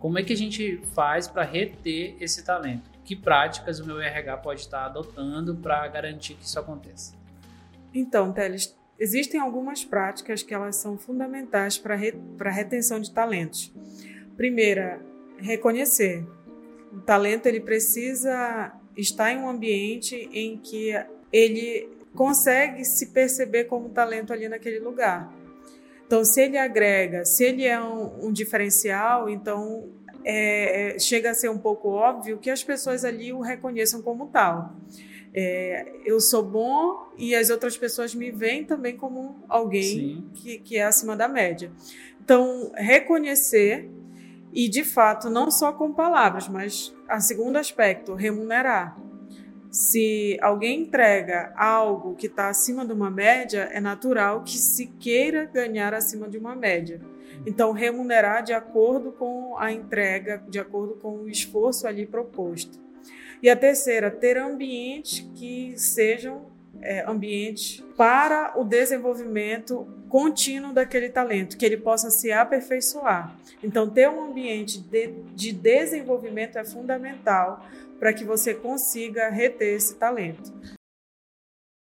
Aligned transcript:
Como 0.00 0.18
é 0.18 0.22
que 0.22 0.32
a 0.32 0.36
gente 0.36 0.80
faz 0.94 1.28
para 1.28 1.44
reter 1.44 2.16
esse 2.18 2.42
talento? 2.42 2.90
Que 3.04 3.14
práticas 3.14 3.80
o 3.80 3.86
meu 3.86 4.00
RH 4.00 4.38
pode 4.38 4.60
estar 4.62 4.86
adotando 4.86 5.54
para 5.54 5.86
garantir 5.88 6.34
que 6.34 6.44
isso 6.44 6.58
aconteça? 6.58 7.14
Então, 7.92 8.32
Teles, 8.32 8.74
existem 8.98 9.38
algumas 9.38 9.84
práticas 9.84 10.42
que 10.42 10.54
elas 10.54 10.76
são 10.76 10.96
fundamentais 10.96 11.76
para 11.76 11.94
re, 11.96 12.14
a 12.40 12.50
retenção 12.50 12.98
de 12.98 13.12
talentos. 13.12 13.70
Primeira, 14.38 14.98
reconhecer. 15.36 16.26
O 16.90 17.00
talento 17.00 17.44
ele 17.44 17.60
precisa 17.60 18.72
estar 18.96 19.30
em 19.30 19.38
um 19.38 19.50
ambiente 19.50 20.16
em 20.32 20.56
que 20.56 20.92
ele 21.30 21.90
consegue 22.14 22.86
se 22.86 23.08
perceber 23.08 23.64
como 23.64 23.90
talento 23.90 24.32
ali 24.32 24.48
naquele 24.48 24.78
lugar. 24.78 25.30
Então, 26.10 26.24
se 26.24 26.42
ele 26.42 26.58
agrega, 26.58 27.24
se 27.24 27.44
ele 27.44 27.64
é 27.64 27.80
um, 27.80 28.26
um 28.26 28.32
diferencial, 28.32 29.30
então 29.30 29.90
é, 30.24 30.96
é, 30.96 30.98
chega 30.98 31.30
a 31.30 31.34
ser 31.34 31.48
um 31.48 31.56
pouco 31.56 31.88
óbvio 31.88 32.36
que 32.38 32.50
as 32.50 32.64
pessoas 32.64 33.04
ali 33.04 33.32
o 33.32 33.38
reconheçam 33.38 34.02
como 34.02 34.26
tal. 34.26 34.74
É, 35.32 35.86
eu 36.04 36.20
sou 36.20 36.42
bom 36.42 37.12
e 37.16 37.32
as 37.32 37.48
outras 37.48 37.76
pessoas 37.76 38.12
me 38.12 38.32
veem 38.32 38.64
também 38.64 38.96
como 38.96 39.36
alguém 39.48 40.28
que, 40.34 40.58
que 40.58 40.76
é 40.76 40.82
acima 40.82 41.14
da 41.14 41.28
média. 41.28 41.70
Então, 42.20 42.72
reconhecer 42.74 43.88
e, 44.52 44.68
de 44.68 44.82
fato, 44.82 45.30
não 45.30 45.48
só 45.48 45.72
com 45.72 45.92
palavras, 45.92 46.48
mas 46.48 46.92
a 47.08 47.20
segundo 47.20 47.56
aspecto, 47.56 48.14
remunerar. 48.14 48.98
Se 49.70 50.36
alguém 50.42 50.82
entrega 50.82 51.52
algo 51.56 52.16
que 52.16 52.26
está 52.26 52.48
acima 52.48 52.84
de 52.84 52.92
uma 52.92 53.08
média, 53.08 53.68
é 53.72 53.80
natural 53.80 54.42
que 54.42 54.58
se 54.58 54.86
queira 54.86 55.44
ganhar 55.44 55.94
acima 55.94 56.28
de 56.28 56.36
uma 56.36 56.56
média. 56.56 57.00
Então, 57.46 57.70
remunerar 57.70 58.42
de 58.42 58.52
acordo 58.52 59.12
com 59.12 59.56
a 59.56 59.72
entrega, 59.72 60.42
de 60.48 60.58
acordo 60.58 60.94
com 60.94 61.20
o 61.20 61.28
esforço 61.28 61.86
ali 61.86 62.04
proposto. 62.04 62.80
E 63.42 63.48
a 63.48 63.56
terceira, 63.56 64.10
ter 64.10 64.36
ambientes 64.36 65.20
que 65.34 65.74
sejam 65.76 66.46
é, 66.82 67.04
ambientes 67.08 67.82
para 67.96 68.58
o 68.58 68.64
desenvolvimento 68.64 69.86
contínuo 70.08 70.72
daquele 70.72 71.08
talento, 71.08 71.56
que 71.56 71.64
ele 71.64 71.76
possa 71.76 72.10
se 72.10 72.32
aperfeiçoar. 72.32 73.36
Então, 73.62 73.88
ter 73.88 74.08
um 74.08 74.30
ambiente 74.30 74.80
de, 74.80 75.12
de 75.34 75.52
desenvolvimento 75.52 76.58
é 76.58 76.64
fundamental 76.64 77.64
para 77.98 78.12
que 78.12 78.24
você 78.24 78.54
consiga 78.54 79.28
reter 79.28 79.76
esse 79.76 79.94
talento. 79.96 80.52